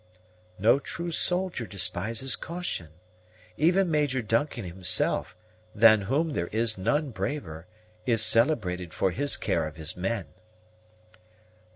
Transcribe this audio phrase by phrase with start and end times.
[0.57, 2.87] "No true soldier despises caution.
[3.55, 5.35] Even Major Duncan himself,
[5.75, 7.67] than whom there is none braver,
[8.07, 10.25] is celebrated for his care of his men."